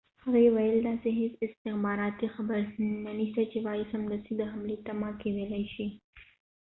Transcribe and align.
هغې 0.23 0.47
وويل 0.51 0.77
داسې 0.89 1.09
هیڅ 1.19 1.33
استخباراتی 1.45 2.27
خبر 2.35 2.59
نه 3.17 3.25
شته 3.29 3.43
چې 3.51 3.57
ووایي 3.59 3.85
سمدستی 3.91 4.33
د 4.37 4.41
حملی 4.51 4.77
تمه 4.85 5.09
کېدلای 5.21 5.65
شي 5.73 5.87